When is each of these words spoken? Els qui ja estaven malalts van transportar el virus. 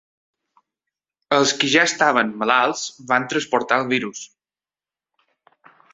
Els 1.35 1.51
qui 1.63 1.69
ja 1.73 1.83
estaven 1.89 2.33
malalts 2.45 2.81
van 3.13 3.27
transportar 3.35 3.79
el 3.83 3.87
virus. 3.95 4.27